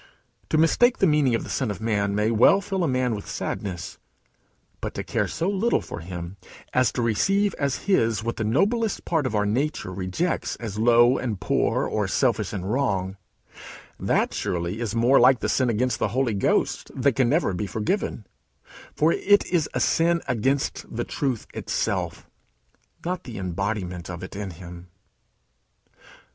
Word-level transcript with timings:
To 0.49 0.57
mistake 0.57 0.97
the 0.97 1.05
meaning 1.05 1.35
of 1.35 1.43
the 1.43 1.49
Son 1.51 1.69
of 1.69 1.79
man 1.79 2.15
may 2.15 2.31
well 2.31 2.59
fill 2.59 2.83
a 2.83 2.87
man 2.87 3.13
with 3.13 3.29
sadness. 3.29 3.99
But 4.79 4.95
to 4.95 5.03
care 5.03 5.27
so 5.27 5.47
little 5.47 5.79
for 5.79 5.99
him 5.99 6.37
as 6.73 6.91
to 6.93 7.03
receive 7.03 7.53
as 7.59 7.83
his 7.85 8.23
what 8.23 8.37
the 8.37 8.43
noblest 8.43 9.05
part 9.05 9.27
of 9.27 9.35
our 9.35 9.45
nature 9.45 9.93
rejects 9.93 10.55
as 10.55 10.79
low 10.79 11.19
and 11.19 11.39
poor, 11.39 11.85
or 11.85 12.07
selfish 12.07 12.51
and 12.51 12.73
wrong, 12.73 13.15
that 13.99 14.33
surely 14.33 14.79
is 14.79 14.95
more 14.95 15.19
like 15.19 15.37
the 15.39 15.47
sin 15.47 15.69
against 15.69 15.99
the 15.99 16.07
Holy 16.17 16.33
Ghost 16.33 16.89
that 16.95 17.13
can 17.15 17.29
never 17.29 17.53
be 17.53 17.67
forgiven; 17.67 18.25
for 18.95 19.11
it 19.13 19.45
is 19.45 19.69
a 19.75 19.79
sin 19.79 20.23
against 20.27 20.83
the 20.89 21.03
truth 21.03 21.45
itself, 21.53 22.27
not 23.05 23.23
the 23.23 23.37
embodiment 23.37 24.09
of 24.09 24.23
it 24.23 24.35
in 24.35 24.49
him. 24.49 24.87